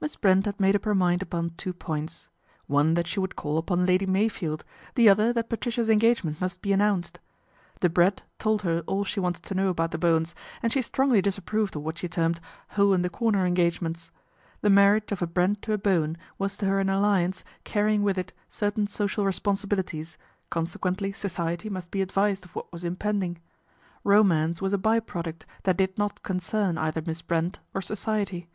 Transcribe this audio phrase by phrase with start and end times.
[0.00, 2.28] Miss Brent had made up her mind upon two points.
[2.68, 4.62] One that she would call upon Lady Meyfield,
[4.94, 7.18] the other that Patricia's engagement must be announced.
[7.80, 11.74] Debrett told her all she wanted to know about the Bowens, and she strongly disapproved
[11.74, 14.12] of what she termed "hole in the corner engagements."
[14.60, 18.18] The marriage of a Brent to a Bowen was to her an alliance, carrying with
[18.18, 20.16] it certain social responsibilities,
[20.48, 23.40] consequently Society must be advised of what was impending.
[24.04, 28.48] Romance was a by product that did not concern either Miss Brent or Society.